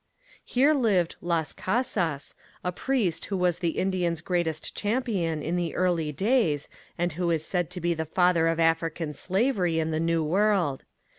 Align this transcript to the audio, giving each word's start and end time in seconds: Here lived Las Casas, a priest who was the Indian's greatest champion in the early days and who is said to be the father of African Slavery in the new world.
Here 0.43 0.73
lived 0.73 1.15
Las 1.21 1.53
Casas, 1.53 2.33
a 2.63 2.71
priest 2.71 3.25
who 3.25 3.37
was 3.37 3.59
the 3.59 3.77
Indian's 3.77 4.21
greatest 4.21 4.73
champion 4.73 5.43
in 5.43 5.57
the 5.57 5.75
early 5.75 6.11
days 6.11 6.67
and 6.97 7.13
who 7.13 7.29
is 7.29 7.45
said 7.45 7.69
to 7.69 7.79
be 7.81 7.93
the 7.93 8.03
father 8.05 8.47
of 8.47 8.59
African 8.59 9.13
Slavery 9.13 9.77
in 9.77 9.91
the 9.91 9.99
new 9.99 10.23
world. 10.23 10.85